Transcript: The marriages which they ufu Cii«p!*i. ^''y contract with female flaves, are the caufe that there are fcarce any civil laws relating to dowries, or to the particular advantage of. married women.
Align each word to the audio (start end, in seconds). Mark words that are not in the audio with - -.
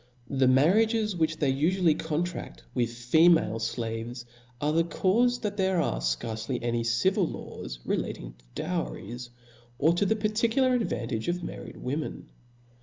The 0.31 0.47
marriages 0.47 1.15
which 1.15 1.37
they 1.37 1.53
ufu 1.53 1.73
Cii«p!*i. 1.73 1.93
^''y 1.93 1.99
contract 1.99 2.63
with 2.73 2.89
female 2.91 3.59
flaves, 3.59 4.25
are 4.59 4.73
the 4.73 4.83
caufe 4.83 5.39
that 5.41 5.57
there 5.57 5.79
are 5.79 5.99
fcarce 5.99 6.57
any 6.63 6.83
civil 6.83 7.27
laws 7.27 7.77
relating 7.85 8.33
to 8.39 8.45
dowries, 8.55 9.29
or 9.77 9.93
to 9.93 10.05
the 10.07 10.15
particular 10.15 10.73
advantage 10.73 11.27
of. 11.27 11.43
married 11.43 11.77
women. 11.77 12.31